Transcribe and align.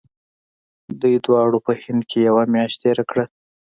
دوی 1.01 1.15
دواړو 1.25 1.57
په 1.65 1.71
هند 1.83 2.01
کې 2.09 2.17
یوه 2.27 2.43
میاشت 2.53 2.77
تېره 2.83 3.03
کړه. 3.09 3.25